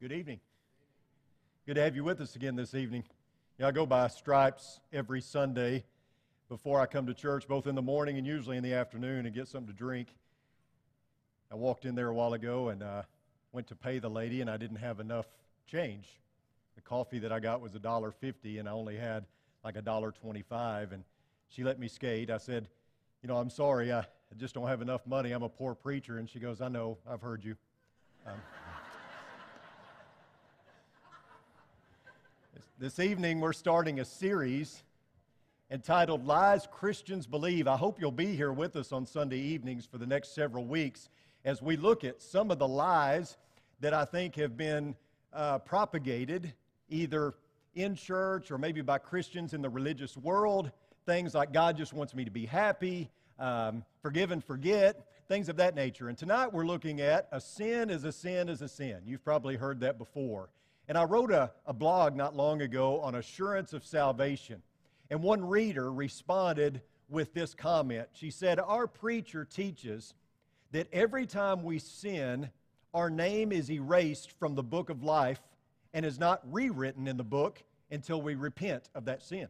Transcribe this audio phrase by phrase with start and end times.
[0.00, 0.38] Good evening.
[1.66, 3.02] Good to have you with us again this evening.
[3.58, 5.86] Know, I go by Stripes every Sunday
[6.48, 9.34] before I come to church, both in the morning and usually in the afternoon, and
[9.34, 10.14] get something to drink.
[11.50, 13.02] I walked in there a while ago and uh,
[13.50, 15.26] went to pay the lady, and I didn't have enough
[15.66, 16.06] change.
[16.76, 19.26] The coffee that I got was a dollar fifty, and I only had
[19.64, 20.92] like a dollar twenty-five.
[20.92, 21.02] And
[21.48, 22.30] she let me skate.
[22.30, 22.68] I said,
[23.20, 23.92] "You know, I'm sorry.
[23.92, 24.04] I
[24.36, 25.32] just don't have enough money.
[25.32, 26.98] I'm a poor preacher." And she goes, "I know.
[27.04, 27.56] I've heard you."
[28.24, 28.40] Um,
[32.78, 34.82] this evening, we're starting a series
[35.70, 37.66] entitled Lies Christians Believe.
[37.66, 41.08] I hope you'll be here with us on Sunday evenings for the next several weeks
[41.44, 43.36] as we look at some of the lies
[43.80, 44.94] that I think have been
[45.32, 46.54] uh, propagated
[46.88, 47.34] either
[47.74, 50.70] in church or maybe by Christians in the religious world.
[51.06, 55.56] Things like God just wants me to be happy, um, forgive and forget, things of
[55.56, 56.08] that nature.
[56.08, 58.98] And tonight we're looking at a sin is a sin is a sin.
[59.04, 60.48] You've probably heard that before.
[60.88, 64.62] And I wrote a, a blog not long ago on assurance of salvation.
[65.10, 68.08] And one reader responded with this comment.
[68.12, 70.14] She said, Our preacher teaches
[70.72, 72.50] that every time we sin,
[72.94, 75.40] our name is erased from the book of life
[75.92, 79.48] and is not rewritten in the book until we repent of that sin.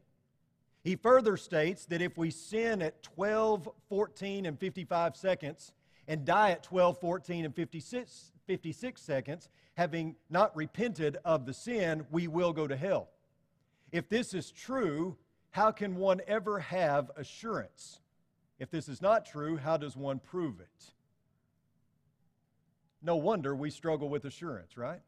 [0.82, 5.72] He further states that if we sin at 12, 14, and 55 seconds
[6.06, 12.04] and die at 12, 14, and 56, 56 seconds, having not repented of the sin,
[12.10, 13.10] we will go to hell.
[13.92, 15.16] If this is true,
[15.50, 18.00] how can one ever have assurance?
[18.58, 20.92] If this is not true, how does one prove it?
[23.02, 25.00] No wonder we struggle with assurance, right?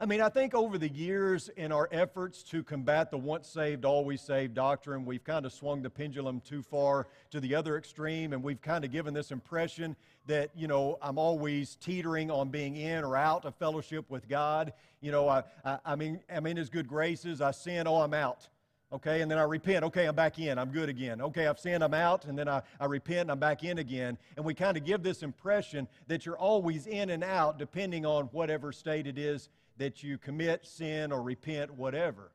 [0.00, 3.84] I mean, I think over the years, in our efforts to combat the once saved,
[3.84, 8.32] always saved doctrine, we've kind of swung the pendulum too far to the other extreme,
[8.32, 9.96] and we've kind of given this impression
[10.28, 14.72] that, you know, I'm always teetering on being in or out of fellowship with God.
[15.00, 17.40] You know, I, I, I mean, I'm in His good graces.
[17.40, 18.46] I sin, oh, I'm out.
[18.92, 19.84] Okay, and then I repent.
[19.84, 20.60] Okay, I'm back in.
[20.60, 21.20] I'm good again.
[21.20, 24.16] Okay, I've sinned, I'm out, and then I, I repent, and I'm back in again.
[24.36, 28.26] And we kind of give this impression that you're always in and out depending on
[28.26, 29.48] whatever state it is
[29.78, 32.32] that you commit sin or repent, whatever.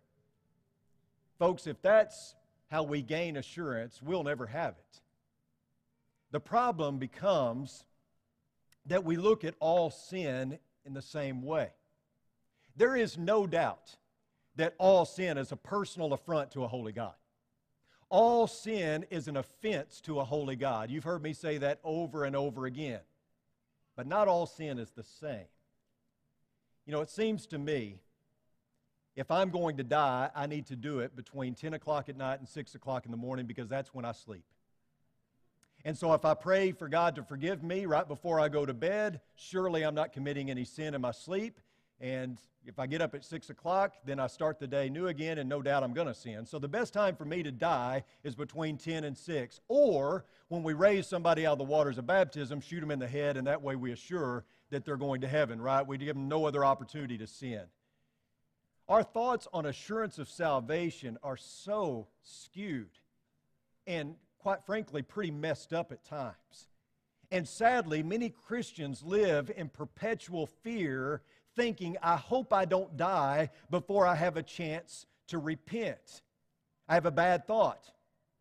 [1.38, 2.36] Folks, if that's
[2.70, 5.02] how we gain assurance, we'll never have it.
[6.32, 7.86] The problem becomes
[8.88, 11.70] that we look at all sin in the same way.
[12.76, 13.96] There is no doubt
[14.56, 17.14] that all sin is a personal affront to a holy God.
[18.10, 20.92] All sin is an offense to a holy God.
[20.92, 23.02] You've heard me say that over and over again.
[23.96, 25.46] But not all sin is the same.
[26.86, 28.00] You know, it seems to me
[29.16, 32.40] if I'm going to die, I need to do it between 10 o'clock at night
[32.40, 34.44] and 6 o'clock in the morning because that's when I sleep.
[35.86, 38.74] And so if I pray for God to forgive me right before I go to
[38.74, 41.60] bed, surely I'm not committing any sin in my sleep.
[42.00, 45.38] And if I get up at 6 o'clock, then I start the day new again,
[45.38, 46.46] and no doubt I'm going to sin.
[46.46, 49.60] So the best time for me to die is between 10 and 6.
[49.68, 53.08] Or when we raise somebody out of the waters of baptism, shoot them in the
[53.08, 55.86] head, and that way we assure that they're going to heaven, right?
[55.86, 57.64] We give them no other opportunity to sin.
[58.90, 62.90] Our thoughts on assurance of salvation are so skewed
[63.88, 66.68] and, quite frankly, pretty messed up at times.
[67.32, 71.22] And sadly, many Christians live in perpetual fear
[71.56, 76.22] thinking, I hope I don't die before I have a chance to repent.
[76.88, 77.92] I have a bad thought.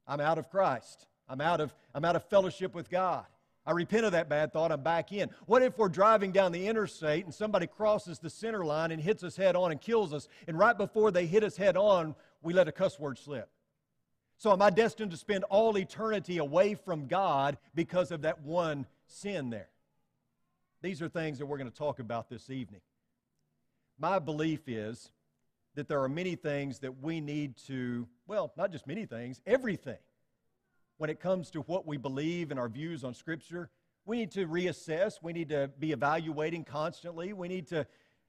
[0.06, 1.06] I'm out of Christ.
[1.28, 3.24] I'm out of, I'm out of fellowship with God.
[3.64, 4.72] I repent of that bad thought.
[4.72, 5.30] I'm back in.
[5.46, 9.22] What if we're driving down the interstate and somebody crosses the center line and hits
[9.22, 12.52] us head on and kills us, and right before they hit us head on, we
[12.52, 13.48] let a cuss word slip?
[14.36, 18.86] So am I destined to spend all eternity away from God because of that one
[19.06, 19.68] sin there?
[20.82, 22.80] These are things that we're going to talk about this evening.
[24.00, 25.12] My belief is
[25.76, 29.98] that there are many things that we need to, well, not just many things, everything.
[31.02, 33.70] When it comes to what we believe and our views on Scripture,
[34.04, 35.14] we need to reassess.
[35.20, 37.32] We need to be evaluating constantly.
[37.32, 37.84] We need to,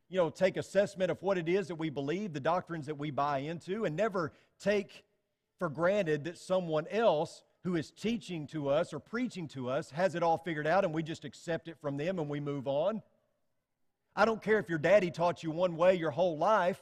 [0.10, 3.12] you know, take assessment of what it is that we believe, the doctrines that we
[3.12, 5.04] buy into, and never take
[5.60, 10.16] for granted that someone else who is teaching to us or preaching to us has
[10.16, 13.04] it all figured out and we just accept it from them and we move on.
[14.16, 16.82] I don't care if your daddy taught you one way your whole life,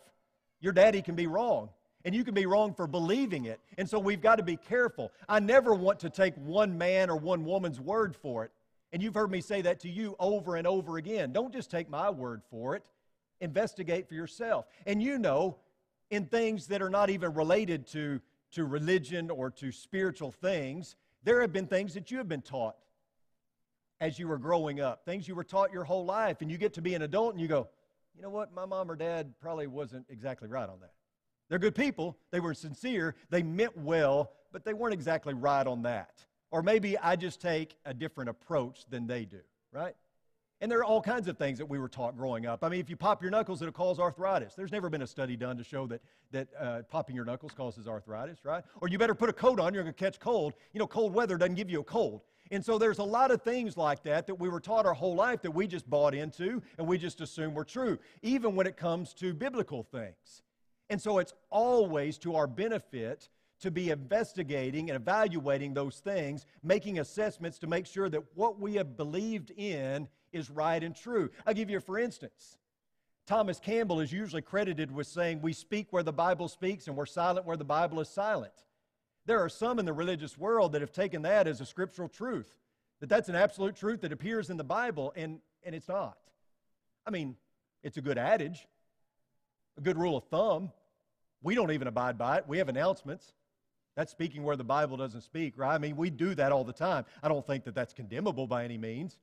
[0.61, 1.67] your daddy can be wrong.
[2.05, 3.59] And you can be wrong for believing it.
[3.77, 5.11] And so we've got to be careful.
[5.29, 8.51] I never want to take one man or one woman's word for it.
[8.93, 11.31] And you've heard me say that to you over and over again.
[11.31, 12.83] Don't just take my word for it,
[13.39, 14.65] investigate for yourself.
[14.85, 15.57] And you know,
[16.09, 18.19] in things that are not even related to,
[18.51, 22.75] to religion or to spiritual things, there have been things that you have been taught
[24.01, 26.73] as you were growing up, things you were taught your whole life, and you get
[26.73, 27.67] to be an adult and you go,
[28.15, 30.91] you know what, my mom or dad probably wasn't exactly right on that.
[31.51, 35.81] They're good people, they were sincere, they meant well, but they weren't exactly right on
[35.81, 36.23] that.
[36.49, 39.41] Or maybe I just take a different approach than they do,
[39.73, 39.93] right?
[40.61, 42.63] And there are all kinds of things that we were taught growing up.
[42.63, 44.53] I mean, if you pop your knuckles, it'll cause arthritis.
[44.53, 46.01] There's never been a study done to show that,
[46.31, 48.63] that uh, popping your knuckles causes arthritis, right?
[48.79, 50.53] Or you better put a coat on, you're going to catch cold.
[50.71, 52.21] You know, cold weather doesn't give you a cold.
[52.49, 55.15] And so there's a lot of things like that that we were taught our whole
[55.15, 58.77] life that we just bought into and we just assume were true, even when it
[58.77, 60.43] comes to biblical things.
[60.91, 63.29] And so it's always to our benefit
[63.61, 68.75] to be investigating and evaluating those things, making assessments to make sure that what we
[68.75, 71.29] have believed in is right and true.
[71.47, 72.57] I'll give you for instance.
[73.25, 77.05] Thomas Campbell is usually credited with saying, We speak where the Bible speaks and we're
[77.05, 78.65] silent where the Bible is silent.
[79.25, 82.57] There are some in the religious world that have taken that as a scriptural truth,
[82.99, 86.17] that that's an absolute truth that appears in the Bible, and, and it's not.
[87.07, 87.37] I mean,
[87.81, 88.67] it's a good adage,
[89.77, 90.71] a good rule of thumb.
[91.41, 92.45] We don't even abide by it.
[92.47, 93.33] We have announcements.
[93.95, 95.75] That's speaking where the Bible doesn't speak, right?
[95.75, 97.05] I mean, we do that all the time.
[97.21, 99.17] I don't think that that's condemnable by any means.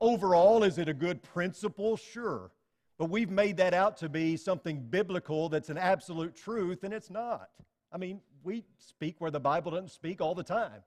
[0.00, 1.96] Overall, is it a good principle?
[1.96, 2.50] Sure.
[2.98, 7.10] But we've made that out to be something biblical that's an absolute truth, and it's
[7.10, 7.48] not.
[7.92, 10.82] I mean, we speak where the Bible doesn't speak all the time.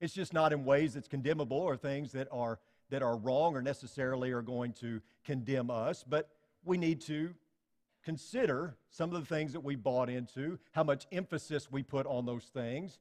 [0.00, 2.58] It's just not in ways that's condemnable or things that are,
[2.90, 6.28] that are wrong or necessarily are going to condemn us, but
[6.64, 7.34] we need to
[8.04, 12.26] consider some of the things that we bought into, how much emphasis we put on
[12.26, 12.98] those things,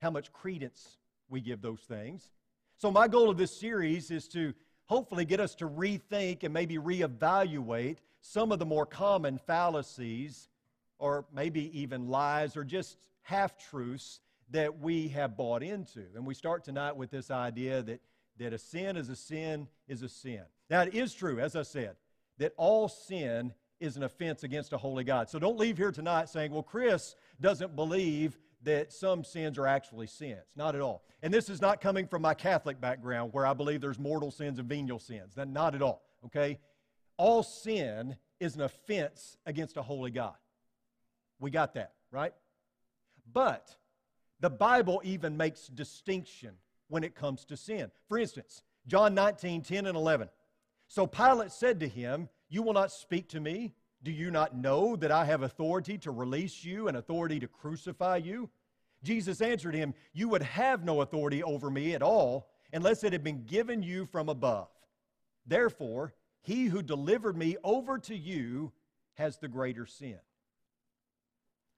[0.00, 0.98] how much credence
[1.28, 2.28] we give those things.
[2.76, 4.54] So, my goal of this series is to
[4.86, 10.48] hopefully get us to rethink and maybe reevaluate some of the more common fallacies
[10.98, 16.04] or maybe even lies or just half truths that we have bought into.
[16.14, 18.00] And we start tonight with this idea that,
[18.38, 20.42] that a sin is a sin is a sin.
[20.70, 21.96] Now, it is true, as I said,
[22.38, 25.28] that all sin is an offense against a holy God.
[25.28, 30.06] So don't leave here tonight saying, well, Chris doesn't believe that some sins are actually
[30.08, 30.52] sins.
[30.56, 31.04] Not at all.
[31.22, 34.58] And this is not coming from my Catholic background where I believe there's mortal sins
[34.58, 35.34] and venial sins.
[35.36, 36.02] Not at all.
[36.26, 36.58] Okay?
[37.16, 40.34] All sin is an offense against a holy God.
[41.40, 42.32] We got that, right?
[43.32, 43.76] But
[44.40, 46.54] the Bible even makes distinction
[46.88, 47.90] when it comes to sin.
[48.08, 50.28] For instance, John 19, 10 and 11.
[50.88, 53.74] So Pilate said to him, You will not speak to me?
[54.02, 58.18] Do you not know that I have authority to release you and authority to crucify
[58.18, 58.48] you?
[59.02, 63.24] Jesus answered him, You would have no authority over me at all unless it had
[63.24, 64.68] been given you from above.
[65.46, 68.72] Therefore, he who delivered me over to you
[69.14, 70.18] has the greater sin.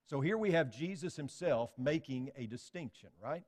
[0.06, 3.44] So here we have Jesus himself making a distinction, right?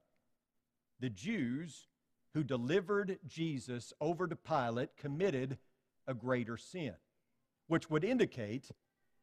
[1.00, 1.88] The Jews
[2.34, 5.58] who delivered Jesus over to Pilate committed
[6.06, 6.94] a greater sin,
[7.66, 8.70] which would indicate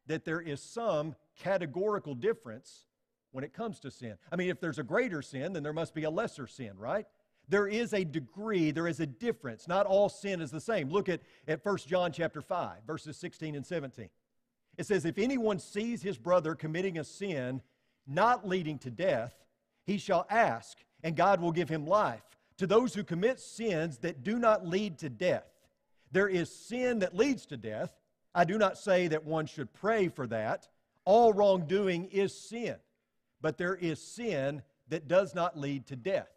[0.06, 2.86] that there is some categorical difference
[3.32, 4.16] when it comes to sin.
[4.32, 7.06] I mean, if there's a greater sin, then there must be a lesser sin, right?
[7.48, 9.66] There is a degree, there is a difference.
[9.66, 10.88] Not all sin is the same.
[10.88, 14.08] Look at, at 1 John chapter 5, verses 16 and 17.
[14.78, 17.60] It says, If anyone sees his brother committing a sin
[18.06, 19.34] not leading to death,
[19.84, 22.22] he shall ask, and God will give him life.
[22.58, 25.50] To those who commit sins that do not lead to death,
[26.12, 27.92] there is sin that leads to death.
[28.34, 30.68] I do not say that one should pray for that.
[31.04, 32.76] All wrongdoing is sin,
[33.40, 36.30] but there is sin that does not lead to death.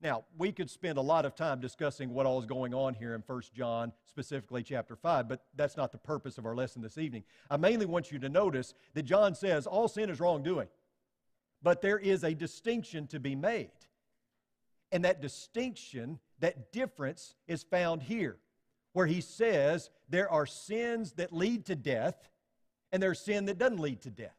[0.00, 3.14] Now, we could spend a lot of time discussing what all is going on here
[3.14, 6.98] in 1 John, specifically chapter 5, but that's not the purpose of our lesson this
[6.98, 7.22] evening.
[7.48, 10.66] I mainly want you to notice that John says all sin is wrongdoing,
[11.62, 13.70] but there is a distinction to be made.
[14.90, 18.38] And that distinction, that difference, is found here,
[18.92, 22.28] where he says there are sins that lead to death,
[22.92, 24.36] and there's sin that doesn't lead to death.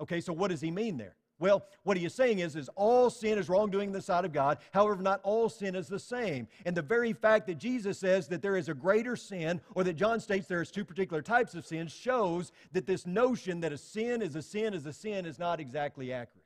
[0.00, 1.16] Okay, so what does he mean there?
[1.40, 4.32] Well, what he is saying is, is all sin is wrongdoing in the sight of
[4.32, 4.58] God.
[4.72, 6.48] However, not all sin is the same.
[6.66, 9.94] And the very fact that Jesus says that there is a greater sin, or that
[9.94, 13.78] John states there is two particular types of sin, shows that this notion that a
[13.78, 16.44] sin is a sin is a sin is not exactly accurate.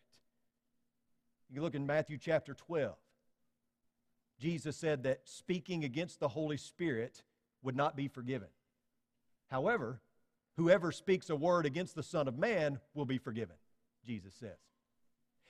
[1.51, 2.95] You look in Matthew chapter 12.
[4.43, 7.23] Jesus said that speaking against the Holy Spirit
[7.63, 8.49] would not be forgiven.
[9.47, 10.01] However,
[10.57, 13.55] whoever speaks a word against the Son of Man will be forgiven,
[14.05, 14.59] Jesus says.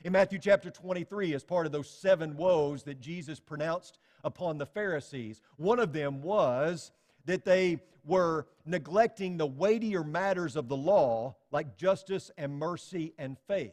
[0.05, 4.67] In Matthew chapter 23, as part of those seven woes that Jesus pronounced upon the
[4.67, 6.93] Pharisees, one of them was
[7.25, 13.39] that they were neglecting the weightier matters of the law, like justice and mercy and
[13.49, 13.73] faith.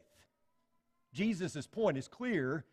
[1.11, 2.63] Jesus' point is clear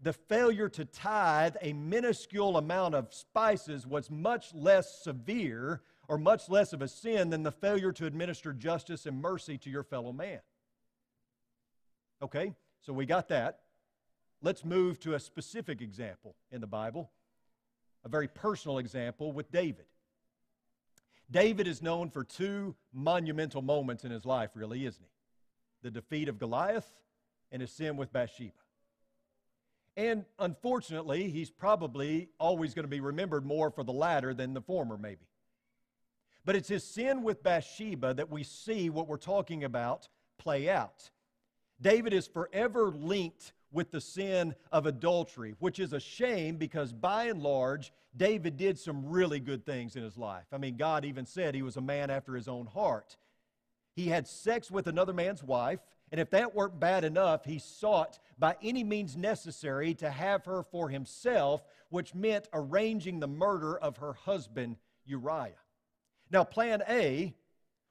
[0.00, 6.48] the failure to tithe a minuscule amount of spices was much less severe or much
[6.48, 10.12] less of a sin than the failure to administer justice and mercy to your fellow
[10.12, 10.40] man.
[12.22, 13.60] Okay, so we got that.
[14.42, 17.10] Let's move to a specific example in the Bible,
[18.04, 19.86] a very personal example with David.
[21.30, 25.10] David is known for two monumental moments in his life, really, isn't he?
[25.82, 26.90] The defeat of Goliath
[27.50, 28.52] and his sin with Bathsheba.
[29.96, 34.60] And unfortunately, he's probably always going to be remembered more for the latter than the
[34.60, 35.26] former, maybe.
[36.44, 40.08] But it's his sin with Bathsheba that we see what we're talking about
[40.38, 41.10] play out.
[41.80, 47.24] David is forever linked with the sin of adultery, which is a shame because by
[47.24, 50.46] and large, David did some really good things in his life.
[50.52, 53.16] I mean, God even said he was a man after his own heart.
[53.96, 55.80] He had sex with another man's wife,
[56.14, 60.62] and if that weren't bad enough, he sought by any means necessary to have her
[60.62, 65.58] for himself, which meant arranging the murder of her husband, Uriah.
[66.30, 67.34] Now, plan A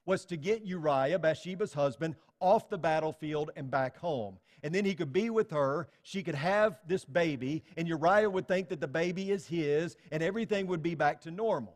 [0.06, 4.38] was to get Uriah, Bathsheba's husband, off the battlefield and back home.
[4.63, 8.48] And then he could be with her, she could have this baby, and Uriah would
[8.48, 11.75] think that the baby is his, and everything would be back to normal.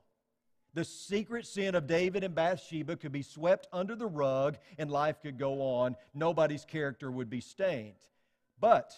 [0.77, 5.19] The secret sin of David and Bathsheba could be swept under the rug, and life
[5.23, 5.95] could go on.
[6.13, 7.95] Nobody's character would be stained.
[8.59, 8.93] But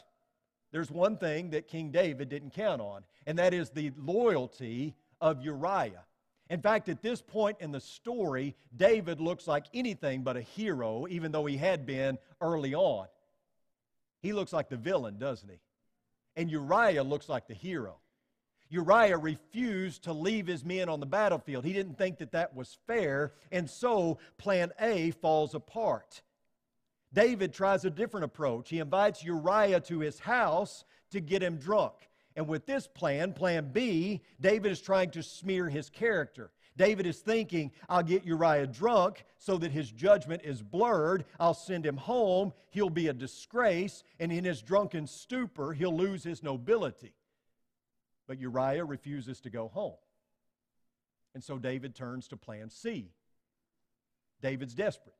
[0.73, 5.41] there's one thing that King David didn't count on, and that is the loyalty of
[5.41, 6.03] Uriah.
[6.49, 11.07] In fact, at this point in the story, David looks like anything but a hero,
[11.09, 13.07] even though he had been early on.
[14.21, 15.61] He looks like the villain, doesn't he?
[16.35, 17.99] And Uriah looks like the hero.
[18.69, 21.65] Uriah refused to leave his men on the battlefield.
[21.65, 26.21] He didn't think that that was fair, and so plan A falls apart.
[27.11, 28.69] David tries a different approach.
[28.69, 31.93] He invites Uriah to his house to get him drunk.
[32.35, 36.51] And with this plan, plan B, David is trying to smear his character.
[36.77, 41.25] David is thinking, I'll get Uriah drunk so that his judgment is blurred.
[41.39, 42.53] I'll send him home.
[42.69, 44.03] He'll be a disgrace.
[44.19, 47.13] And in his drunken stupor, he'll lose his nobility.
[48.29, 49.97] But Uriah refuses to go home.
[51.33, 53.09] And so David turns to plan C.
[54.39, 55.15] David's desperate.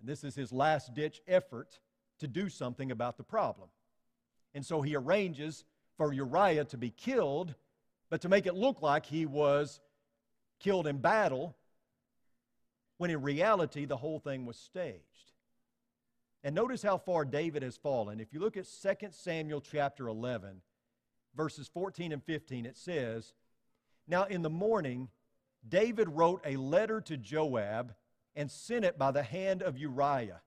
[0.00, 1.80] And this is his last ditch effort
[2.20, 3.68] to do something about the problem.
[4.54, 5.64] And so he arranges
[5.98, 7.54] for Uriah to be killed,
[8.08, 9.78] but to make it look like he was
[10.60, 11.56] killed in battle,
[12.96, 15.32] when in reality the whole thing was staged.
[16.42, 18.18] And notice how far David has fallen.
[18.18, 20.62] If you look at 2 Samuel chapter 11,
[21.38, 23.32] verses 14 and 15, it says,
[24.08, 25.08] Now in the morning,
[25.66, 27.94] David wrote a letter to Joab
[28.34, 30.42] and sent it by the hand of Uriah.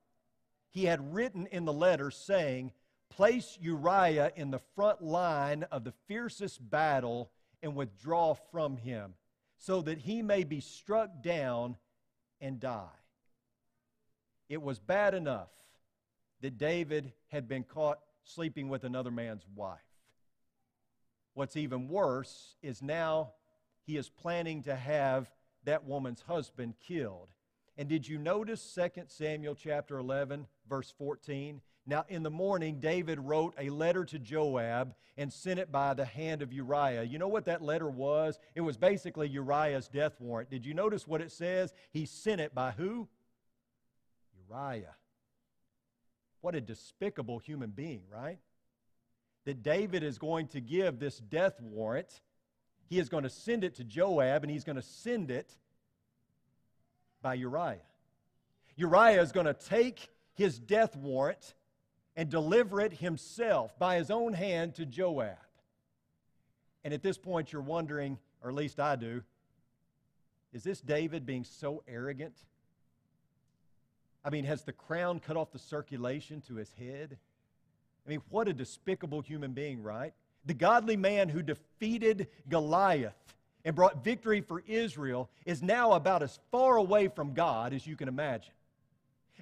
[0.69, 2.73] He had written in the letter saying,
[3.09, 7.31] Place Uriah in the front line of the fiercest battle
[7.63, 9.13] and withdraw from him,
[9.57, 11.77] so that he may be struck down
[12.41, 12.99] and die.
[14.49, 15.51] It was bad enough
[16.41, 19.79] that David had been caught sleeping with another man's wife.
[21.41, 23.31] What's even worse is now
[23.87, 25.27] he is planning to have
[25.63, 27.29] that woman's husband killed.
[27.79, 31.59] And did you notice 2 Samuel chapter 11 verse 14?
[31.87, 36.05] Now, in the morning, David wrote a letter to Joab and sent it by the
[36.05, 37.01] hand of Uriah.
[37.01, 38.37] You know what that letter was?
[38.53, 40.51] It was basically Uriah's death warrant.
[40.51, 41.73] Did you notice what it says?
[41.89, 43.07] He sent it by who?
[44.47, 44.93] Uriah.
[46.41, 48.37] What a despicable human being, right?
[49.45, 52.21] That David is going to give this death warrant.
[52.89, 55.55] He is going to send it to Joab, and he's going to send it
[57.21, 57.81] by Uriah.
[58.75, 61.53] Uriah is going to take his death warrant
[62.15, 65.37] and deliver it himself by his own hand to Joab.
[66.83, 69.21] And at this point, you're wondering, or at least I do,
[70.53, 72.35] is this David being so arrogant?
[74.23, 77.17] I mean, has the crown cut off the circulation to his head?
[78.05, 80.13] I mean, what a despicable human being, right?
[80.45, 83.13] The godly man who defeated Goliath
[83.63, 87.95] and brought victory for Israel is now about as far away from God as you
[87.95, 88.53] can imagine.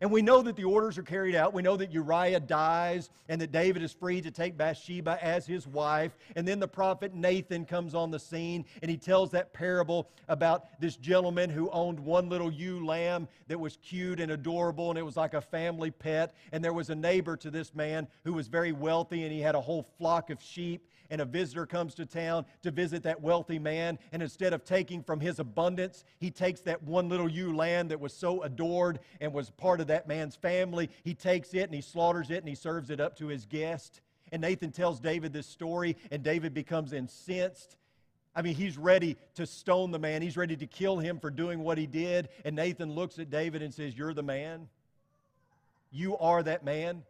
[0.01, 1.53] And we know that the orders are carried out.
[1.53, 5.67] We know that Uriah dies and that David is free to take Bathsheba as his
[5.67, 6.17] wife.
[6.35, 10.79] And then the prophet Nathan comes on the scene and he tells that parable about
[10.79, 15.05] this gentleman who owned one little ewe lamb that was cute and adorable and it
[15.05, 16.33] was like a family pet.
[16.51, 19.55] And there was a neighbor to this man who was very wealthy and he had
[19.55, 23.59] a whole flock of sheep and a visitor comes to town to visit that wealthy
[23.59, 27.87] man, and instead of taking from his abundance, he takes that one little ewe lamb
[27.87, 30.89] that was so adored and was part of that man's family.
[31.03, 34.01] He takes it and he slaughters it and he serves it up to his guest.
[34.31, 37.77] And Nathan tells David this story, and David becomes incensed.
[38.35, 40.21] I mean, he's ready to stone the man.
[40.21, 42.29] He's ready to kill him for doing what he did.
[42.45, 44.67] And Nathan looks at David and says, You're the man.
[45.91, 47.03] You are that man.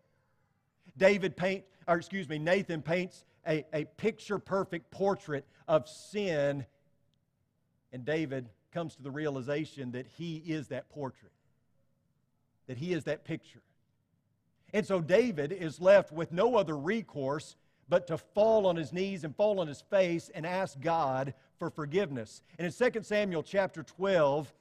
[0.97, 6.65] David paint, or excuse me, Nathan paints a, a picture perfect portrait of sin.
[7.91, 11.31] And David comes to the realization that he is that portrait,
[12.69, 13.63] that he is that picture.
[14.73, 17.55] And so David is left with no other recourse
[17.89, 21.71] but to fall on his knees and fall on his face and ask God for
[21.71, 22.43] forgiveness.
[22.59, 24.53] And in 2 Samuel chapter 12,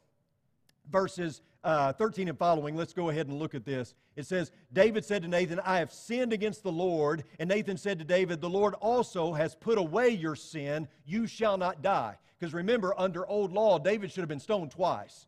[0.91, 3.95] verses uh, 13 and following, let's go ahead and look at this.
[4.17, 7.25] It says, David said to Nathan, I have sinned against the Lord.
[7.39, 10.89] And Nathan said to David, The Lord also has put away your sin.
[11.05, 12.17] You shall not die.
[12.41, 15.27] Because remember, under old law, David should have been stoned twice.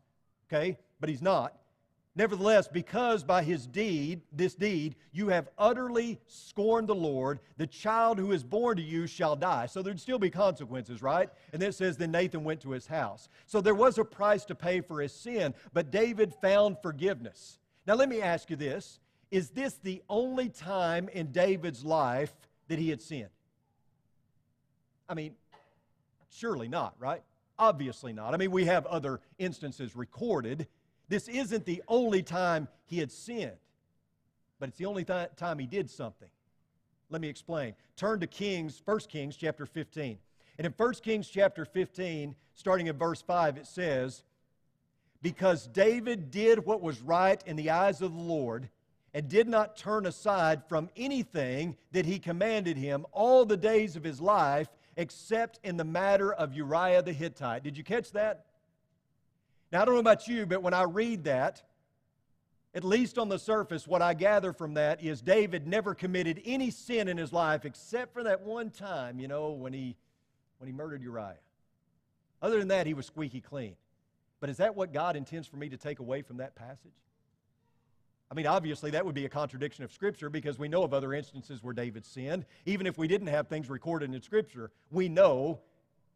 [0.50, 0.78] Okay?
[0.99, 1.60] But he's not.
[2.17, 8.19] Nevertheless, because by his deed, this deed, you have utterly scorned the Lord, the child
[8.19, 9.67] who is born to you shall die.
[9.67, 11.31] So there'd still be consequences, right?
[11.52, 13.29] And then it says, then Nathan went to his house.
[13.47, 17.61] So there was a price to pay for his sin, but David found forgiveness.
[17.87, 18.99] Now let me ask you this
[19.31, 22.35] Is this the only time in David's life
[22.67, 23.31] that he had sinned?
[25.09, 25.35] I mean,
[26.29, 27.23] surely not, right?
[27.57, 28.35] Obviously not.
[28.35, 30.67] I mean, we have other instances recorded
[31.11, 33.59] this isn't the only time he had sinned,
[34.61, 36.29] but it's the only th- time he did something.
[37.11, 37.75] Let me explain.
[37.97, 40.19] Turn to Kings, 1 Kings chapter 15.
[40.57, 44.23] And in 1 Kings chapter 15, starting in verse 5, it says,
[45.21, 48.69] Because David did what was right in the eyes of the Lord,
[49.12, 54.05] and did not turn aside from anything that he commanded him all the days of
[54.05, 57.64] his life, except in the matter of Uriah the Hittite.
[57.64, 58.45] Did you catch that?
[59.73, 61.62] Now, I don't know about you, but when I read that,
[62.75, 66.71] at least on the surface, what I gather from that is David never committed any
[66.71, 69.97] sin in his life except for that one time, you know, when he,
[70.59, 71.39] when he murdered Uriah.
[72.43, 73.77] Other than that, he was squeaky clean.
[74.41, 76.93] But is that what God intends for me to take away from that passage?
[78.30, 81.13] I mean, obviously, that would be a contradiction of Scripture because we know of other
[81.13, 82.47] instances where David sinned.
[82.65, 85.61] Even if we didn't have things recorded in Scripture, we know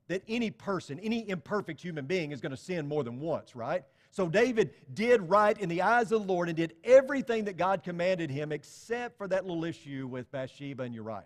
[0.09, 3.85] that any person, any imperfect human being is going to sin more than once, right?
[4.11, 7.83] So David did right in the eyes of the Lord and did everything that God
[7.83, 11.25] commanded him except for that little issue with Bathsheba and Uriah.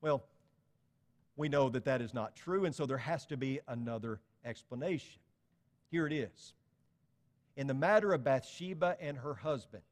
[0.00, 0.22] Well,
[1.36, 5.20] we know that that is not true, and so there has to be another explanation.
[5.90, 6.52] Here it is.
[7.56, 9.82] In the matter of Bathsheba and her husband,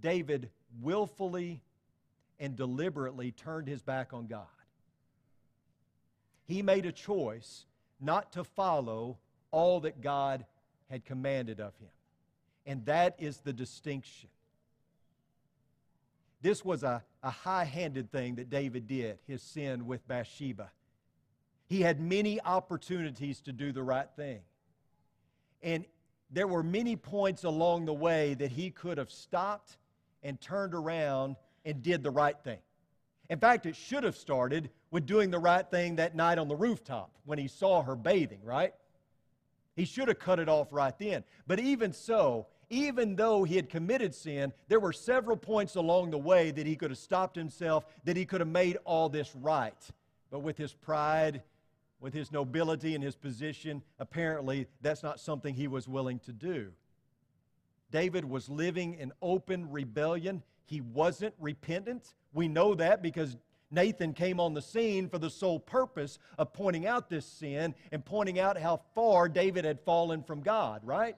[0.00, 1.62] David willfully
[2.40, 4.46] and deliberately turned his back on God
[6.48, 7.66] he made a choice
[8.00, 9.18] not to follow
[9.50, 10.46] all that God
[10.90, 11.90] had commanded of him.
[12.66, 14.30] And that is the distinction.
[16.40, 20.70] This was a, a high handed thing that David did, his sin with Bathsheba.
[21.66, 24.40] He had many opportunities to do the right thing.
[25.62, 25.84] And
[26.30, 29.76] there were many points along the way that he could have stopped
[30.22, 32.58] and turned around and did the right thing.
[33.30, 36.56] In fact, it should have started with doing the right thing that night on the
[36.56, 38.72] rooftop when he saw her bathing, right?
[39.76, 41.24] He should have cut it off right then.
[41.46, 46.18] But even so, even though he had committed sin, there were several points along the
[46.18, 49.90] way that he could have stopped himself, that he could have made all this right.
[50.30, 51.42] But with his pride,
[52.00, 56.72] with his nobility and his position, apparently that's not something he was willing to do.
[57.90, 60.42] David was living in open rebellion.
[60.68, 62.12] He wasn't repentant.
[62.34, 63.38] We know that because
[63.70, 68.04] Nathan came on the scene for the sole purpose of pointing out this sin and
[68.04, 71.16] pointing out how far David had fallen from God, right?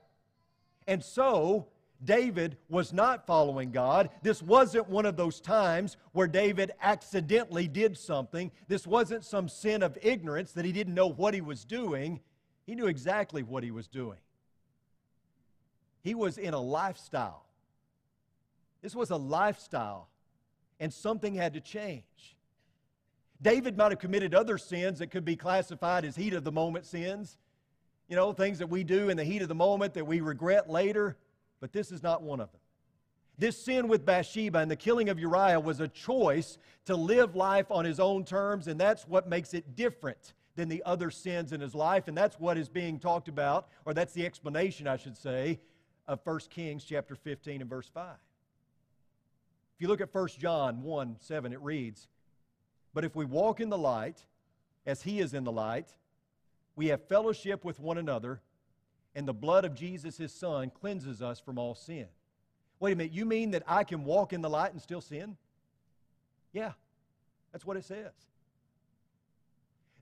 [0.86, 1.66] And so,
[2.04, 4.10] David was not following God.
[4.22, 8.52] This wasn't one of those times where David accidentally did something.
[8.68, 12.20] This wasn't some sin of ignorance that he didn't know what he was doing.
[12.66, 14.18] He knew exactly what he was doing.
[16.02, 17.44] He was in a lifestyle.
[18.82, 20.08] This was a lifestyle,
[20.78, 22.36] and something had to change.
[23.42, 26.86] David might have committed other sins that could be classified as heat of the moment
[26.86, 27.38] sins.
[28.08, 30.68] You know, things that we do in the heat of the moment that we regret
[30.68, 31.16] later,
[31.60, 32.60] but this is not one of them.
[33.38, 37.70] This sin with Bathsheba and the killing of Uriah was a choice to live life
[37.70, 41.60] on his own terms, and that's what makes it different than the other sins in
[41.60, 45.16] his life, and that's what is being talked about, or that's the explanation, I should
[45.16, 45.58] say,
[46.06, 48.16] of 1 Kings chapter 15 and verse 5.
[49.80, 52.06] If you look at 1 John 1 7, it reads,
[52.92, 54.22] but if we walk in the light,
[54.84, 55.88] as he is in the light,
[56.76, 58.42] we have fellowship with one another,
[59.14, 62.08] and the blood of Jesus, his son, cleanses us from all sin.
[62.78, 65.38] Wait a minute, you mean that I can walk in the light and still sin?
[66.52, 66.72] Yeah,
[67.50, 68.12] that's what it says.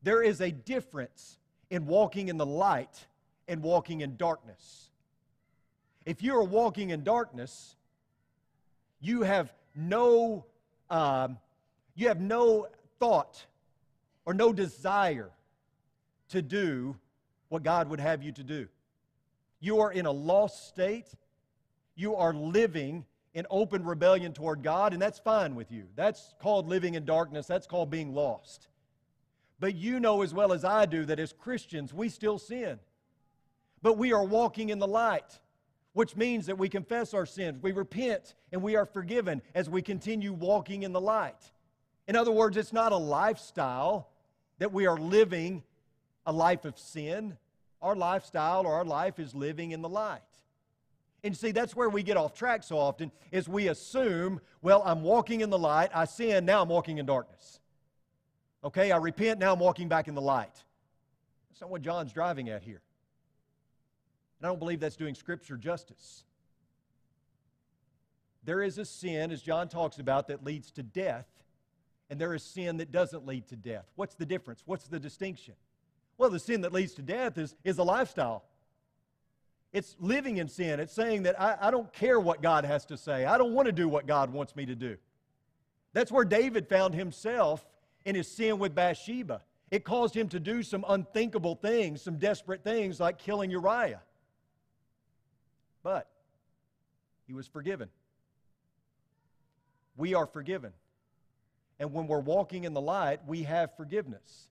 [0.03, 1.39] There is a difference
[1.71, 3.07] in walking in the light
[3.47, 4.91] and walking in darkness.
[6.05, 7.77] If you are walking in darkness,
[9.01, 10.45] you have no,
[10.91, 11.39] um,
[11.95, 12.67] you have no
[12.99, 13.47] thought
[14.27, 15.31] or no desire
[16.31, 16.97] to do
[17.49, 18.69] what God would have you to do.
[19.61, 21.09] You are in a lost state.
[21.95, 25.85] You are living in open rebellion toward God, and that's fine with you.
[25.95, 27.47] That's called living in darkness.
[27.47, 28.69] That's called being lost.
[29.61, 32.79] But you know as well as I do that as Christians, we still sin.
[33.83, 35.39] But we are walking in the light,
[35.99, 39.83] which means that we confess our sins, we repent, and we are forgiven as we
[39.83, 41.51] continue walking in the light.
[42.07, 44.09] In other words, it's not a lifestyle
[44.61, 45.61] that we are living
[46.25, 47.37] a life of sin.
[47.83, 50.23] Our lifestyle or our life is living in the light.
[51.25, 55.03] And see, that's where we get off track so often, is we assume, well, I'm
[55.03, 57.59] walking in the light, I sin, now I'm walking in darkness.
[58.63, 60.63] Okay, I repent, now I'm walking back in the light.
[61.51, 62.83] That's not what John's driving at here.
[64.39, 66.25] And I don't believe that's doing Scripture justice.
[68.45, 71.27] There is a sin, as John talks about, that leads to death,
[72.09, 73.85] and there is sin that doesn't lead to death.
[73.97, 74.63] What's the difference?
[74.65, 75.55] What's the distinction?
[76.17, 78.45] Well, the sin that leads to death is, is a lifestyle.
[79.73, 80.81] It's living in sin.
[80.81, 83.27] It's saying that I, I don't care what God has to say.
[83.27, 84.97] I don't want to do what God wants me to do.
[85.93, 87.67] That's where David found himself
[88.05, 89.43] in his sin with Bathsheba.
[89.71, 94.01] It caused him to do some unthinkable things, some desperate things like killing Uriah.
[95.89, 96.07] But
[97.27, 97.89] he was forgiven.
[99.97, 100.73] We are forgiven.
[101.81, 104.49] And when we're walking in the light, we have forgiveness.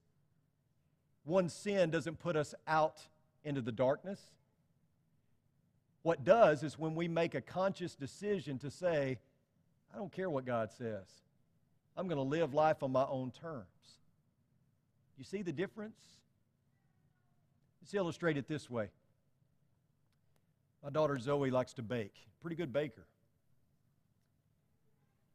[1.26, 3.02] One sin doesn't put us out
[3.43, 4.19] into the darkness.
[6.02, 9.19] What does is when we make a conscious decision to say,
[9.93, 11.06] I don't care what God says,
[11.95, 13.67] I'm going to live life on my own terms.
[15.19, 16.02] You see the difference?
[17.80, 18.89] Let's illustrate it this way.
[20.83, 23.05] My daughter Zoe likes to bake, pretty good baker.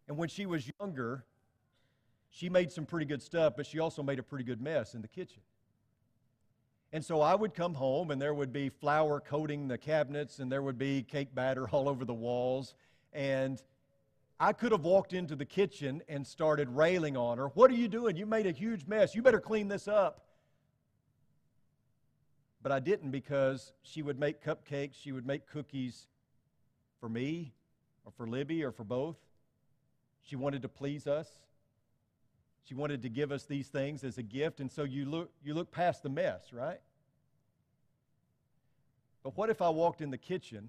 [0.09, 1.24] And when she was younger,
[2.31, 5.02] she made some pretty good stuff, but she also made a pretty good mess in
[5.02, 5.42] the kitchen.
[6.92, 10.52] And so I would come home, and there would be flour coating the cabinets, and
[10.52, 12.74] there would be cake batter all over the walls.
[13.12, 13.62] And
[14.38, 17.48] I could have walked into the kitchen and started railing on her.
[17.48, 18.16] What are you doing?
[18.16, 19.14] You made a huge mess.
[19.14, 20.26] You better clean this up.
[22.62, 26.07] But I didn't because she would make cupcakes, she would make cookies
[27.01, 27.53] for me,
[28.05, 29.16] or for Libby, or for both.
[30.22, 31.29] She wanted to please us.
[32.64, 35.55] She wanted to give us these things as a gift, and so you look, you
[35.55, 36.81] look past the mess, right?
[39.25, 40.68] But what if I walked in the kitchen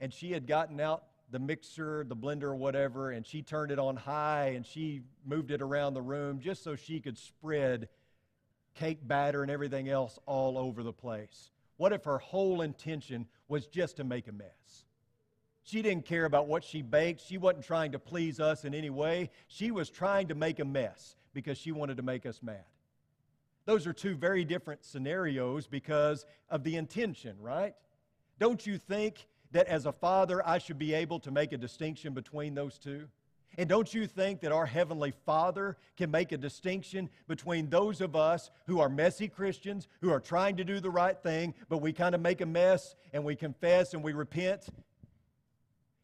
[0.00, 3.78] and she had gotten out the mixer, the blender, or whatever, and she turned it
[3.78, 7.88] on high and she moved it around the room just so she could spread
[8.74, 11.50] cake batter and everything else all over the place?
[11.76, 14.84] What if her whole intention was just to make a mess?
[15.62, 17.20] She didn't care about what she baked.
[17.20, 19.30] She wasn't trying to please us in any way.
[19.46, 22.64] She was trying to make a mess because she wanted to make us mad.
[23.66, 27.74] Those are two very different scenarios because of the intention, right?
[28.38, 32.14] Don't you think that as a father, I should be able to make a distinction
[32.14, 33.08] between those two?
[33.58, 38.14] And don't you think that our Heavenly Father can make a distinction between those of
[38.14, 41.92] us who are messy Christians, who are trying to do the right thing, but we
[41.92, 44.68] kind of make a mess and we confess and we repent,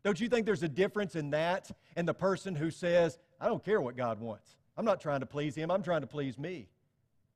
[0.07, 3.65] don't you think there's a difference in that and the person who says, I don't
[3.65, 4.55] care what God wants?
[4.77, 6.69] I'm not trying to please Him, I'm trying to please me.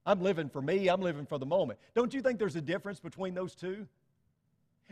[0.07, 1.81] I'm living for me, I'm living for the moment.
[1.97, 3.89] Don't you think there's a difference between those two?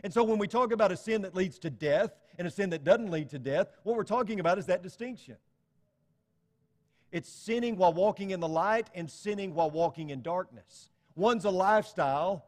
[0.03, 2.69] And so when we talk about a sin that leads to death and a sin
[2.69, 5.35] that doesn't lead to death, what we're talking about is that distinction.
[7.11, 10.89] It's sinning while walking in the light and sinning while walking in darkness.
[11.15, 12.45] One's a lifestyle,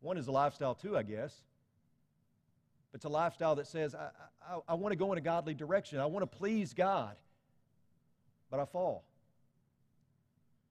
[0.00, 1.40] one is a lifestyle too, I guess.
[2.90, 4.08] But it's a lifestyle that says, I,
[4.44, 6.00] I, I want to go in a godly direction.
[6.00, 7.14] I want to please God.
[8.50, 9.04] But I fall.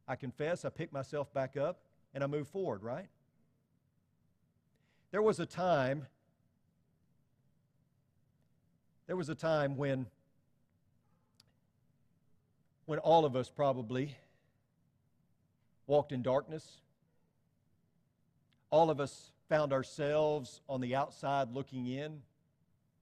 [0.10, 1.80] I confess, I pick myself back up,
[2.14, 3.08] and I move forward, right?
[5.12, 6.06] There was a time,
[9.12, 10.06] there was a time when,
[12.86, 14.16] when all of us probably
[15.86, 16.78] walked in darkness.
[18.70, 22.22] All of us found ourselves on the outside looking in.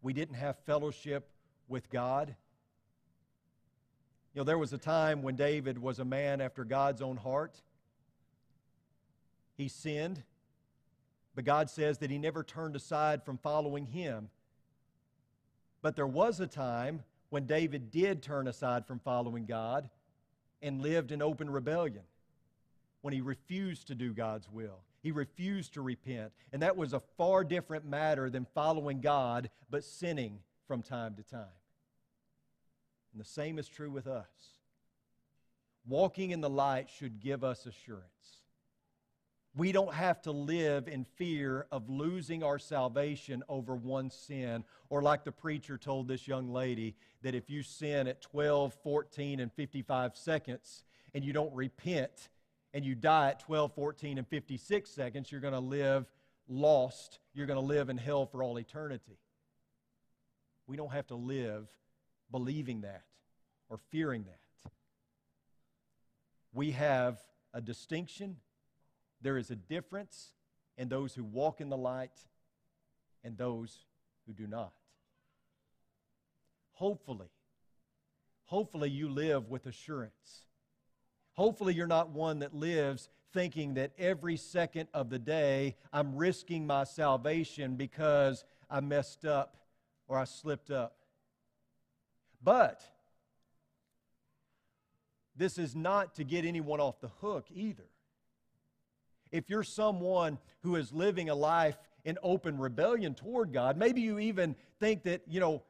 [0.02, 1.30] We didn't have fellowship
[1.68, 2.34] with God.
[4.34, 7.62] You know, there was a time when David was a man after God's own heart.
[9.58, 10.24] He sinned,
[11.36, 14.30] but God says that he never turned aside from following him.
[15.82, 19.90] But there was a time when David did turn aside from following God
[20.62, 22.04] and lived in open rebellion,
[23.02, 24.80] when he refused to do God's will.
[25.02, 26.34] He refused to repent.
[26.52, 31.24] And that was a far different matter than following God, but sinning from time to
[31.24, 31.46] time.
[33.14, 34.28] And the same is true with us.
[35.88, 38.39] Walking in the light should give us assurance.
[39.56, 45.02] We don't have to live in fear of losing our salvation over one sin, or
[45.02, 49.52] like the preacher told this young lady, that if you sin at 12, 14, and
[49.52, 50.84] 55 seconds
[51.14, 52.30] and you don't repent
[52.74, 56.06] and you die at 12, 14, and 56 seconds, you're going to live
[56.48, 57.20] lost.
[57.34, 59.18] You're going to live in hell for all eternity.
[60.68, 61.68] We don't have to live
[62.32, 63.04] believing that
[63.70, 64.72] or fearing that.
[66.54, 67.20] We have
[67.54, 68.38] a distinction,
[69.22, 70.34] there is a difference
[70.78, 72.26] in those who walk in the light
[73.24, 73.86] and those
[74.26, 74.74] who do not.
[76.74, 77.30] Hopefully,
[78.46, 80.46] hopefully you live with assurance.
[81.34, 86.66] Hopefully you're not one that lives thinking that every second of the day I'm risking
[86.66, 89.58] my salvation because I messed up
[90.08, 90.96] or I slipped up.
[92.42, 92.82] But
[95.36, 97.88] this is not to get anyone off the hook either.
[99.32, 104.20] If you're someone who is living a life in open rebellion toward God, maybe you
[104.20, 105.64] even think that, you know,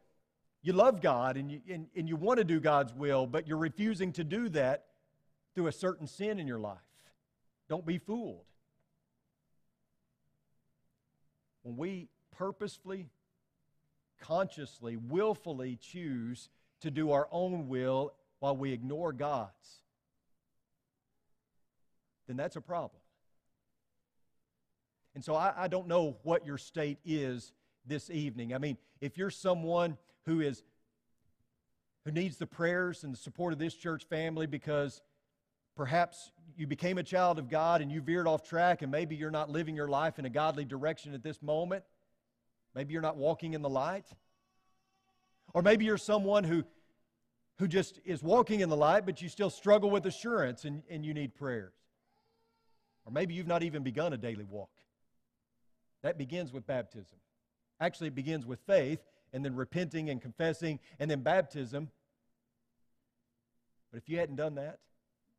[0.61, 3.57] you love God and you, and, and you want to do God's will, but you're
[3.57, 4.85] refusing to do that
[5.55, 6.77] through a certain sin in your life.
[7.69, 8.43] Don't be fooled.
[11.63, 13.07] When we purposefully,
[14.21, 16.49] consciously, willfully choose
[16.81, 19.81] to do our own will while we ignore God's,
[22.27, 23.01] then that's a problem.
[25.19, 27.51] And so I, I, don't know what your state is
[27.85, 28.53] this evening.
[28.53, 30.63] I mean, if you're someone who is
[32.05, 35.01] who needs the prayers and the support of this church family because
[35.75, 39.29] perhaps you became a child of God and you veered off track and maybe you're
[39.29, 41.83] not living your life in a godly direction at this moment.
[42.73, 44.05] Maybe you're not walking in the light.
[45.53, 46.63] Or maybe you're someone who
[47.57, 51.05] who just is walking in the light, but you still struggle with assurance and, and
[51.05, 51.73] you need prayers.
[53.03, 54.69] Or maybe you've not even begun a daily walk.
[56.01, 57.17] That begins with baptism.
[57.79, 58.99] Actually, it begins with faith
[59.33, 61.89] and then repenting and confessing and then baptism.
[63.91, 64.79] But if you hadn't done that,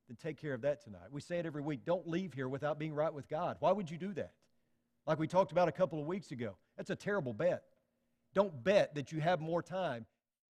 [0.09, 1.11] then take care of that tonight.
[1.11, 3.57] We say it every week don't leave here without being right with God.
[3.61, 4.33] Why would you do that?
[5.07, 6.57] Like we talked about a couple of weeks ago.
[6.77, 7.65] That's a terrible bet.
[8.35, 10.07] Don't bet that you have more time